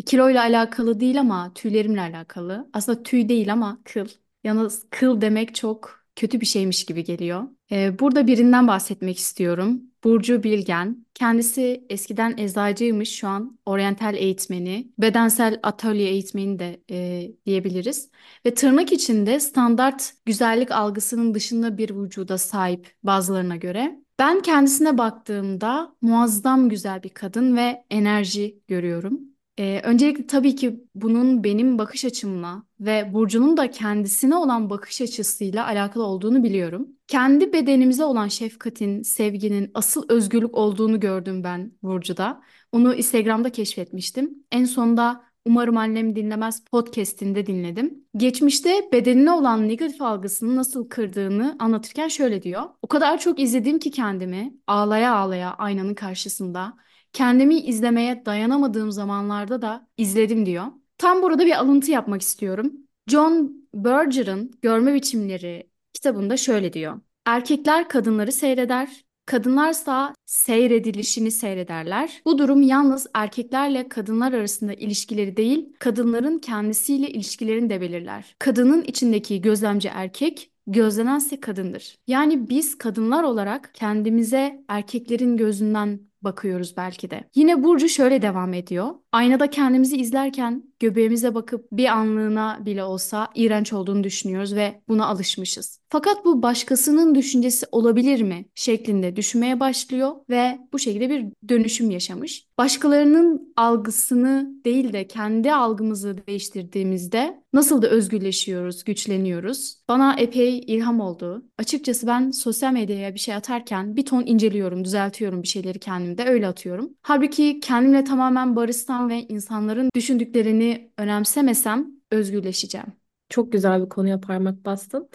[0.06, 2.70] kiloyla alakalı değil ama tüylerimle alakalı.
[2.74, 4.08] Aslında tüy değil ama kıl.
[4.44, 7.44] Yalnız kıl demek çok kötü bir şeymiş gibi geliyor.
[7.72, 9.82] Ee, burada birinden bahsetmek istiyorum.
[10.04, 11.06] Burcu Bilgen.
[11.14, 18.10] Kendisi eskiden eczacıymış, şu an oryantal eğitmeni, bedensel atölye eğitmeni de e, diyebiliriz.
[18.46, 24.00] Ve tırnak içinde standart güzellik algısının dışında bir vücuda sahip bazılarına göre.
[24.20, 29.20] Ben kendisine baktığımda muazzam güzel bir kadın ve enerji görüyorum.
[29.60, 35.66] Ee, öncelikle tabii ki bunun benim bakış açımla ve Burcu'nun da kendisine olan bakış açısıyla
[35.66, 36.88] alakalı olduğunu biliyorum.
[37.08, 42.42] Kendi bedenimize olan şefkatin, sevginin asıl özgürlük olduğunu gördüm ben Burcu'da.
[42.72, 44.46] Onu Instagram'da keşfetmiştim.
[44.52, 48.06] En sonunda Umarım annem dinlemez podcast'inde dinledim.
[48.18, 52.64] Geçmişte bedenine olan negatif algısını nasıl kırdığını anlatırken şöyle diyor.
[52.82, 56.74] O kadar çok izledim ki kendimi ağlaya ağlaya aynanın karşısında.
[57.14, 60.66] Kendimi izlemeye dayanamadığım zamanlarda da izledim diyor.
[60.98, 62.74] Tam burada bir alıntı yapmak istiyorum.
[63.08, 67.00] John Berger'ın Görme Biçimleri kitabında şöyle diyor.
[67.26, 72.22] Erkekler kadınları seyreder, kadınlarsa seyredilişini seyrederler.
[72.26, 78.36] Bu durum yalnız erkeklerle kadınlar arasında ilişkileri değil, kadınların kendisiyle ilişkilerini de belirler.
[78.40, 81.96] Kadının içindeki gözlemci erkek, gözlenense kadındır.
[82.08, 87.30] Yani biz kadınlar olarak kendimize erkeklerin gözünden bakıyoruz belki de.
[87.36, 88.90] Yine Burcu şöyle devam ediyor.
[89.12, 95.80] Aynada kendimizi izlerken göbeğimize bakıp bir anlığına bile olsa iğrenç olduğunu düşünüyoruz ve buna alışmışız.
[95.90, 102.46] Fakat bu başkasının düşüncesi olabilir mi şeklinde düşünmeye başlıyor ve bu şekilde bir dönüşüm yaşamış.
[102.58, 109.78] Başkalarının algısını değil de kendi algımızı değiştirdiğimizde nasıl da özgürleşiyoruz, güçleniyoruz.
[109.88, 111.46] Bana epey ilham oldu.
[111.58, 115.80] Açıkçası ben sosyal medyaya bir şey atarken bir ton inceliyorum, düzeltiyorum bir şeyleri
[116.16, 116.90] kendimde öyle atıyorum.
[117.02, 122.88] Halbuki kendimle tamamen barışsam ve insanların düşündüklerini önemsemesem özgürleşeceğim.
[123.30, 125.10] Çok güzel bir konuya parmak bastın.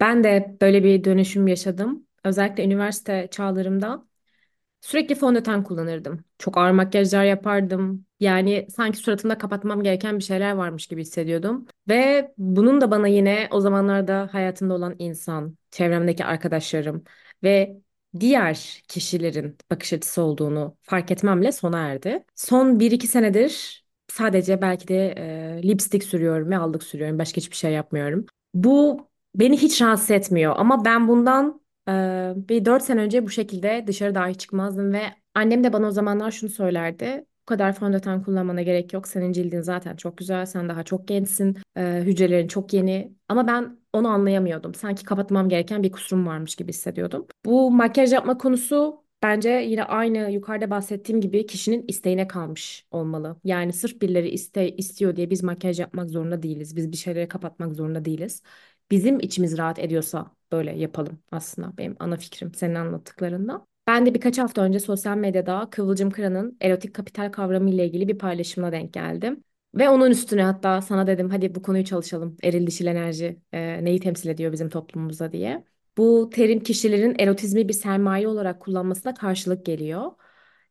[0.00, 2.06] Ben de böyle bir dönüşüm yaşadım.
[2.24, 4.06] Özellikle üniversite çağlarımda
[4.80, 6.24] sürekli fondöten kullanırdım.
[6.38, 8.06] Çok ağır makyajlar yapardım.
[8.20, 11.66] Yani sanki suratımda kapatmam gereken bir şeyler varmış gibi hissediyordum.
[11.88, 17.04] Ve bunun da bana yine o zamanlarda hayatımda olan insan, çevremdeki arkadaşlarım
[17.42, 17.81] ve
[18.20, 22.24] diğer kişilerin bakış açısı olduğunu fark etmemle sona erdi.
[22.36, 27.18] Son bir iki senedir sadece belki de e, lipstick sürüyorum ve allık sürüyorum.
[27.18, 28.26] Başka hiçbir şey yapmıyorum.
[28.54, 31.92] Bu beni hiç rahatsız etmiyor ama ben bundan e,
[32.36, 35.02] bir 4 sene önce bu şekilde dışarı dahi çıkmazdım ve
[35.34, 37.26] annem de bana o zamanlar şunu söylerdi.
[37.42, 39.08] Bu kadar fondöten kullanmana gerek yok.
[39.08, 40.46] Senin cildin zaten çok güzel.
[40.46, 41.56] Sen daha çok gençsin.
[41.76, 43.12] E, hücrelerin çok yeni.
[43.28, 44.74] Ama ben onu anlayamıyordum.
[44.74, 47.26] Sanki kapatmam gereken bir kusurum varmış gibi hissediyordum.
[47.44, 53.36] Bu makyaj yapma konusu bence yine aynı yukarıda bahsettiğim gibi kişinin isteğine kalmış olmalı.
[53.44, 56.76] Yani sırf birileri iste, istiyor diye biz makyaj yapmak zorunda değiliz.
[56.76, 58.42] Biz bir şeyleri kapatmak zorunda değiliz
[58.90, 63.66] bizim içimiz rahat ediyorsa böyle yapalım aslında benim ana fikrim senin anlattıklarında.
[63.86, 68.18] Ben de birkaç hafta önce sosyal medyada Kıvılcım Kıran'ın erotik kapital kavramı ile ilgili bir
[68.18, 69.44] paylaşımına denk geldim.
[69.74, 72.36] Ve onun üstüne hatta sana dedim hadi bu konuyu çalışalım.
[72.42, 75.64] Eril dişil enerji e, neyi temsil ediyor bizim toplumumuzda diye.
[75.96, 80.12] Bu terim kişilerin erotizmi bir sermaye olarak kullanmasına karşılık geliyor.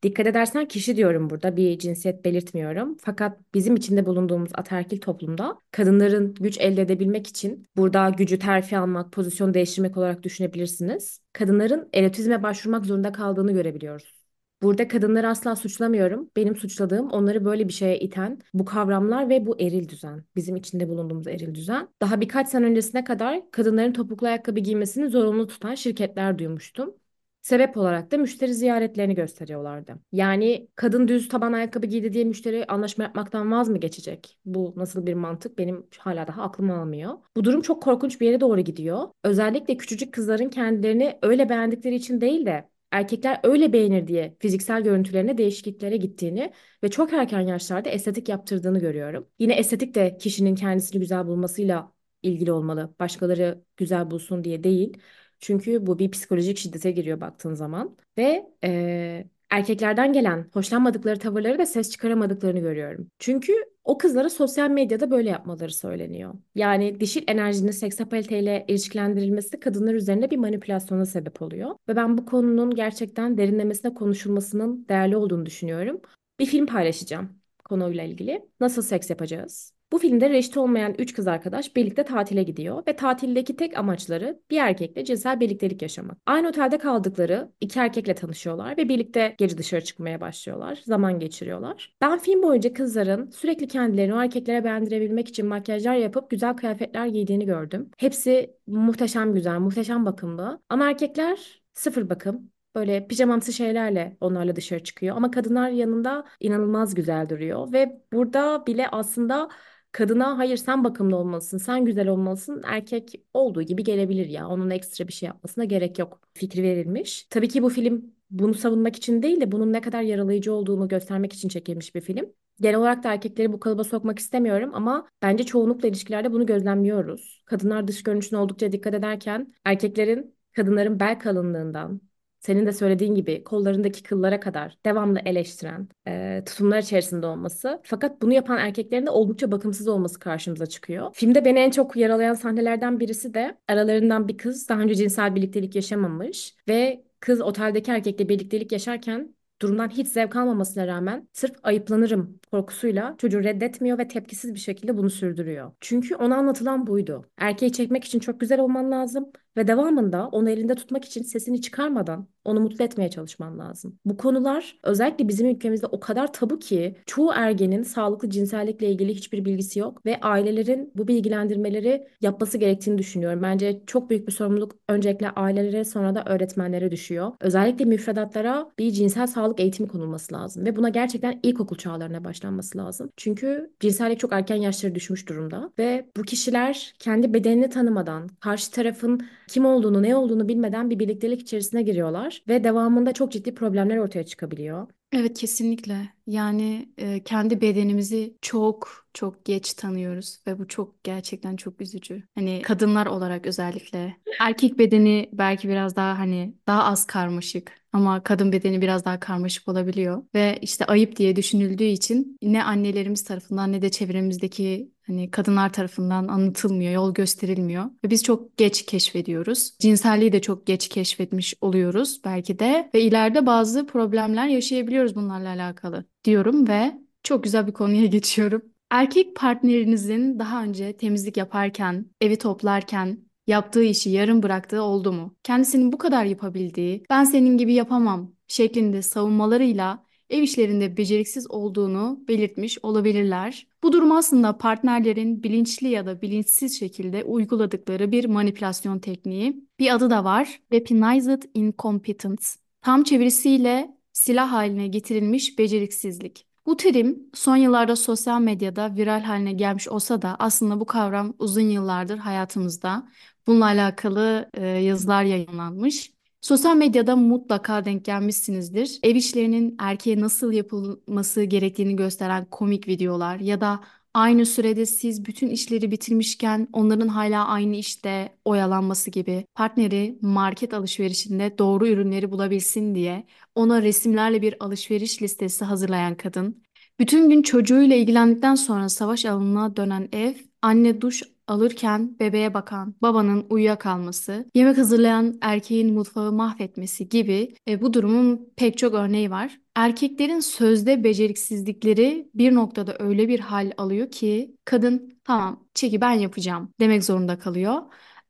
[0.03, 2.97] Dikkat edersen kişi diyorum burada bir cinsiyet belirtmiyorum.
[3.01, 9.11] Fakat bizim içinde bulunduğumuz ataerkil toplumda kadınların güç elde edebilmek için burada gücü terfi almak,
[9.11, 11.21] pozisyon değiştirmek olarak düşünebilirsiniz.
[11.33, 14.20] Kadınların erotizme başvurmak zorunda kaldığını görebiliyoruz.
[14.63, 16.29] Burada kadınları asla suçlamıyorum.
[16.35, 20.23] Benim suçladığım onları böyle bir şeye iten bu kavramlar ve bu eril düzen.
[20.35, 21.87] Bizim içinde bulunduğumuz eril düzen.
[22.01, 26.95] Daha birkaç sene öncesine kadar kadınların topuklu ayakkabı giymesini zorunlu tutan şirketler duymuştum.
[27.41, 29.95] Sebep olarak da müşteri ziyaretlerini gösteriyorlardı.
[30.11, 34.37] Yani kadın düz taban ayakkabı giydi diye müşteri anlaşma yapmaktan vaz mı geçecek?
[34.45, 37.13] Bu nasıl bir mantık benim hala daha aklım almıyor.
[37.37, 39.07] Bu durum çok korkunç bir yere doğru gidiyor.
[39.23, 45.37] Özellikle küçücük kızların kendilerini öyle beğendikleri için değil de erkekler öyle beğenir diye fiziksel görüntülerine
[45.37, 49.27] değişikliklere gittiğini ve çok erken yaşlarda estetik yaptırdığını görüyorum.
[49.39, 51.91] Yine estetik de kişinin kendisini güzel bulmasıyla
[52.23, 52.95] ilgili olmalı.
[52.99, 54.97] Başkaları güzel bulsun diye değil.
[55.39, 57.97] Çünkü bu bir psikolojik şiddete giriyor baktığın zaman.
[58.17, 63.07] Ve e, erkeklerden gelen hoşlanmadıkları tavırları ve ses çıkaramadıklarını görüyorum.
[63.19, 66.33] Çünkü o kızlara sosyal medyada böyle yapmaları söyleniyor.
[66.55, 71.75] Yani dişil enerjinin seksapaliteyle ilişkilendirilmesi kadınlar üzerinde bir manipülasyona sebep oluyor.
[71.87, 76.01] Ve ben bu konunun gerçekten derinlemesine konuşulmasının değerli olduğunu düşünüyorum.
[76.39, 77.29] Bir film paylaşacağım
[77.65, 78.49] konuyla ilgili.
[78.59, 79.80] Nasıl seks yapacağız?
[79.91, 84.57] Bu filmde reşit olmayan üç kız arkadaş birlikte tatile gidiyor ve tatildeki tek amaçları bir
[84.57, 86.17] erkekle cinsel birliktelik yaşamak.
[86.25, 90.79] Aynı otelde kaldıkları iki erkekle tanışıyorlar ve birlikte gece dışarı çıkmaya başlıyorlar.
[90.85, 91.95] Zaman geçiriyorlar.
[92.01, 97.45] Ben film boyunca kızların sürekli kendilerini o erkeklere beğendirebilmek için makyajlar yapıp güzel kıyafetler giydiğini
[97.45, 97.89] gördüm.
[97.97, 100.61] Hepsi muhteşem güzel, muhteşem bakımlı.
[100.69, 102.51] Ama erkekler sıfır bakım.
[102.75, 105.15] Böyle pijamamsı şeylerle onlarla dışarı çıkıyor.
[105.15, 107.73] Ama kadınlar yanında inanılmaz güzel duruyor.
[107.73, 109.49] Ve burada bile aslında
[109.91, 112.61] Kadına hayır sen bakımlı olmalısın, sen güzel olmalısın.
[112.65, 114.47] Erkek olduğu gibi gelebilir ya.
[114.47, 116.19] Onun ekstra bir şey yapmasına gerek yok.
[116.33, 117.27] Fikri verilmiş.
[117.29, 121.33] Tabii ki bu film bunu savunmak için değil de bunun ne kadar yaralayıcı olduğunu göstermek
[121.33, 122.25] için çekilmiş bir film.
[122.61, 127.43] Genel olarak da erkekleri bu kalıba sokmak istemiyorum ama bence çoğunlukla ilişkilerde bunu gözlemliyoruz.
[127.45, 132.01] Kadınlar dış görünüşüne oldukça dikkat ederken erkeklerin kadınların bel kalınlığından,
[132.41, 137.81] senin de söylediğin gibi kollarındaki kıllara kadar devamlı eleştiren e, tutumlar içerisinde olması.
[137.83, 141.09] Fakat bunu yapan erkeklerin de oldukça bakımsız olması karşımıza çıkıyor.
[141.13, 145.75] Filmde beni en çok yaralayan sahnelerden birisi de aralarından bir kız daha önce cinsel birliktelik
[145.75, 153.15] yaşamamış ve kız oteldeki erkekle birliktelik yaşarken durumdan hiç zevk almamasına rağmen sırf ayıplanırım korkusuyla
[153.17, 155.71] çocuğu reddetmiyor ve tepkisiz bir şekilde bunu sürdürüyor.
[155.81, 157.25] Çünkü ona anlatılan buydu.
[157.37, 162.27] Erkeği çekmek için çok güzel olman lazım ve devamında onu elinde tutmak için sesini çıkarmadan
[162.45, 163.99] onu mutlu etmeye çalışman lazım.
[164.05, 169.45] Bu konular özellikle bizim ülkemizde o kadar tabu ki çoğu ergenin sağlıklı cinsellikle ilgili hiçbir
[169.45, 173.41] bilgisi yok ve ailelerin bu bilgilendirmeleri yapması gerektiğini düşünüyorum.
[173.41, 177.31] Bence çok büyük bir sorumluluk öncelikle ailelere sonra da öğretmenlere düşüyor.
[177.39, 183.09] Özellikle müfredatlara bir cinsel sağlık eğitimi konulması lazım ve buna gerçekten ilkokul çağlarına başlanması lazım.
[183.17, 189.21] Çünkü cinsellik çok erken yaşlara düşmüş durumda ve bu kişiler kendi bedenini tanımadan, karşı tarafın
[189.51, 194.25] kim olduğunu, ne olduğunu bilmeden bir birliktelik içerisine giriyorlar ve devamında çok ciddi problemler ortaya
[194.25, 194.87] çıkabiliyor.
[195.11, 196.13] Evet kesinlikle.
[196.31, 202.23] Yani e, kendi bedenimizi çok çok geç tanıyoruz ve bu çok gerçekten çok üzücü.
[202.35, 204.17] Hani kadınlar olarak özellikle.
[204.39, 209.67] Erkek bedeni belki biraz daha hani daha az karmaşık ama kadın bedeni biraz daha karmaşık
[209.67, 215.73] olabiliyor ve işte ayıp diye düşünüldüğü için ne annelerimiz tarafından ne de çevremizdeki hani kadınlar
[215.73, 219.73] tarafından anlatılmıyor, yol gösterilmiyor ve biz çok geç keşfediyoruz.
[219.79, 226.05] Cinselliği de çok geç keşfetmiş oluyoruz belki de ve ileride bazı problemler yaşayabiliyoruz bunlarla alakalı
[226.23, 228.61] diyorum ve çok güzel bir konuya geçiyorum.
[228.89, 235.35] Erkek partnerinizin daha önce temizlik yaparken, evi toplarken yaptığı işi yarım bıraktığı oldu mu?
[235.43, 242.77] Kendisinin bu kadar yapabildiği, ben senin gibi yapamam şeklinde savunmalarıyla ev işlerinde beceriksiz olduğunu belirtmiş
[242.83, 243.67] olabilirler.
[243.83, 249.65] Bu durum aslında partnerlerin bilinçli ya da bilinçsiz şekilde uyguladıkları bir manipülasyon tekniği.
[249.79, 252.43] Bir adı da var, weaponized incompetence.
[252.81, 256.45] Tam çevirisiyle silah haline getirilmiş beceriksizlik.
[256.65, 261.61] Bu terim son yıllarda sosyal medyada viral haline gelmiş olsa da aslında bu kavram uzun
[261.61, 263.07] yıllardır hayatımızda.
[263.47, 266.11] Bununla alakalı e, yazılar yayınlanmış.
[266.41, 268.99] Sosyal medyada mutlaka denk gelmişsinizdir.
[269.03, 273.79] Ev işlerinin erkeğe nasıl yapılması gerektiğini gösteren komik videolar ya da
[274.13, 281.57] aynı sürede siz bütün işleri bitirmişken onların hala aynı işte oyalanması gibi partneri market alışverişinde
[281.57, 286.63] doğru ürünleri bulabilsin diye ona resimlerle bir alışveriş listesi hazırlayan kadın,
[286.99, 293.45] bütün gün çocuğuyla ilgilendikten sonra savaş alanına dönen ev, anne duş alırken bebeğe bakan babanın
[293.49, 299.60] uyuyakalması, yemek hazırlayan erkeğin mutfağı mahvetmesi gibi e, bu durumun pek çok örneği var.
[299.75, 306.73] Erkeklerin sözde beceriksizlikleri bir noktada öyle bir hal alıyor ki kadın tamam çeki ben yapacağım
[306.79, 307.81] demek zorunda kalıyor.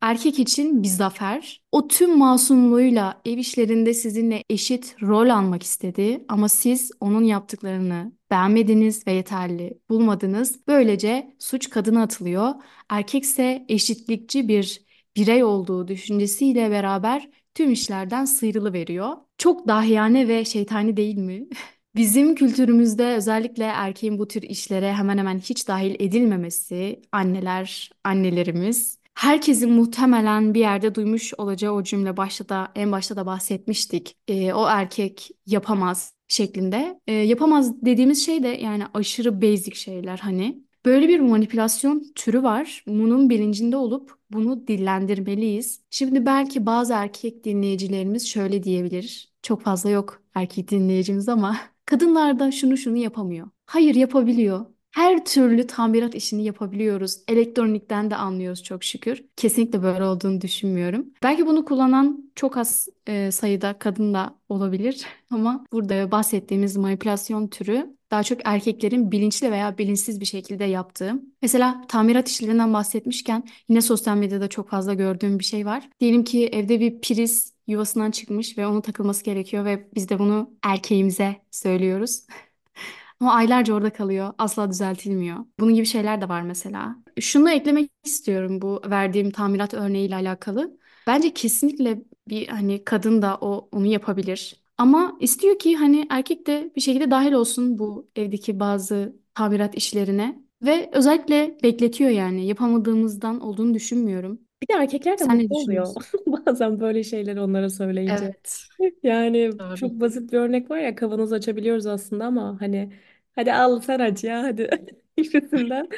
[0.01, 1.61] Erkek için bir zafer.
[1.71, 9.07] O tüm masumluğuyla ev işlerinde sizinle eşit rol almak istedi ama siz onun yaptıklarını beğenmediniz
[9.07, 10.67] ve yeterli bulmadınız.
[10.67, 12.53] Böylece suç kadına atılıyor.
[12.89, 14.81] Erkekse eşitlikçi bir
[15.15, 19.17] birey olduğu düşüncesiyle beraber tüm işlerden sıyrılıveriyor.
[19.37, 21.47] Çok dahiyane ve şeytani değil mi?
[21.95, 29.71] Bizim kültürümüzde özellikle erkeğin bu tür işlere hemen hemen hiç dahil edilmemesi, anneler, annelerimiz Herkesin
[29.71, 34.17] muhtemelen bir yerde duymuş olacağı o cümle başta da en başta da bahsetmiştik.
[34.27, 36.99] E, o erkek yapamaz şeklinde.
[37.07, 40.63] E, yapamaz dediğimiz şey de yani aşırı basic şeyler hani.
[40.85, 42.83] Böyle bir manipülasyon türü var.
[42.87, 45.81] Bunun bilincinde olup bunu dillendirmeliyiz.
[45.89, 49.31] Şimdi belki bazı erkek dinleyicilerimiz şöyle diyebilir.
[49.43, 53.47] Çok fazla yok erkek dinleyicimiz ama kadınlar da şunu şunu yapamıyor.
[53.65, 54.65] Hayır yapabiliyor.
[54.91, 57.17] Her türlü tamirat işini yapabiliyoruz.
[57.27, 59.25] Elektronikten de anlıyoruz çok şükür.
[59.35, 61.05] Kesinlikle böyle olduğunu düşünmüyorum.
[61.23, 67.95] Belki bunu kullanan çok az e, sayıda kadın da olabilir ama burada bahsettiğimiz manipülasyon türü
[68.11, 71.13] daha çok erkeklerin bilinçli veya bilinçsiz bir şekilde yaptığı.
[71.41, 75.89] Mesela tamirat işlerinden bahsetmişken yine sosyal medyada çok fazla gördüğüm bir şey var.
[75.99, 80.53] Diyelim ki evde bir priz yuvasından çıkmış ve onun takılması gerekiyor ve biz de bunu
[80.63, 82.25] erkeğimize söylüyoruz.
[83.19, 84.33] Ama aylarca orada kalıyor.
[84.37, 85.37] Asla düzeltilmiyor.
[85.59, 86.95] Bunun gibi şeyler de var mesela.
[87.19, 90.77] Şunu eklemek istiyorum bu verdiğim tamirat örneğiyle alakalı.
[91.07, 94.60] Bence kesinlikle bir hani kadın da o onu yapabilir.
[94.81, 100.41] Ama istiyor ki hani erkek de bir şekilde dahil olsun bu evdeki bazı tamirat işlerine.
[100.61, 102.47] Ve özellikle bekletiyor yani.
[102.47, 104.39] Yapamadığımızdan olduğunu düşünmüyorum.
[104.61, 106.03] Bir de erkekler de Sen ne mutlu oluyor düşünüyorsun?
[106.27, 108.25] bazen böyle şeyleri onlara söyleyince.
[108.25, 108.67] Evet.
[109.03, 109.75] Yani Doğru.
[109.75, 112.93] çok basit bir örnek var ya kavanoz açabiliyoruz aslında ama hani
[113.35, 114.69] hadi al sen aç ya hadi
[115.17, 115.89] gibisinden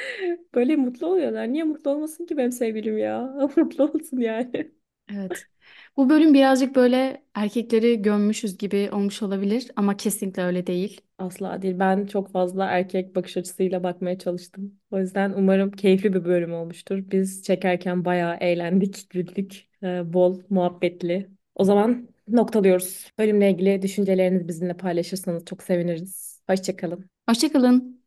[0.54, 1.52] böyle mutlu oluyorlar.
[1.52, 3.22] Niye mutlu olmasın ki benim sevgilim ya?
[3.56, 4.72] Mutlu olsun yani.
[5.08, 5.46] Evet.
[5.96, 11.00] Bu bölüm birazcık böyle erkekleri gömmüşüz gibi olmuş olabilir ama kesinlikle öyle değil.
[11.18, 11.78] Asla değil.
[11.78, 14.80] Ben çok fazla erkek bakış açısıyla bakmaya çalıştım.
[14.90, 16.98] O yüzden umarım keyifli bir bölüm olmuştur.
[17.10, 21.30] Biz çekerken bayağı eğlendik, güldük, Ee, bol muhabbetli.
[21.54, 23.10] O zaman noktalıyoruz.
[23.18, 26.40] Bölümle ilgili düşüncelerinizi bizimle paylaşırsanız çok seviniriz.
[26.50, 27.10] Hoşça kalın.
[27.28, 28.03] Hoşça kalın.